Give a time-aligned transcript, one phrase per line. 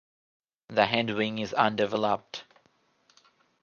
[0.69, 2.43] The hindwing is undeveloped.